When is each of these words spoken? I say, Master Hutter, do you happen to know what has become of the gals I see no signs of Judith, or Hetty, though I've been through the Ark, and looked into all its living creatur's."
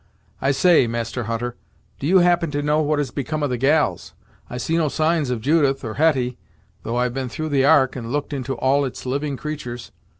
I 0.41 0.49
say, 0.49 0.87
Master 0.87 1.25
Hutter, 1.25 1.55
do 1.99 2.07
you 2.07 2.17
happen 2.17 2.49
to 2.49 2.63
know 2.63 2.81
what 2.81 2.97
has 2.97 3.11
become 3.11 3.43
of 3.43 3.51
the 3.51 3.57
gals 3.59 4.15
I 4.49 4.57
see 4.57 4.75
no 4.75 4.87
signs 4.89 5.29
of 5.29 5.41
Judith, 5.41 5.83
or 5.85 5.93
Hetty, 5.93 6.39
though 6.81 6.95
I've 6.97 7.13
been 7.13 7.29
through 7.29 7.49
the 7.49 7.65
Ark, 7.65 7.95
and 7.95 8.11
looked 8.11 8.33
into 8.33 8.55
all 8.57 8.83
its 8.83 9.05
living 9.05 9.37
creatur's." 9.37 9.91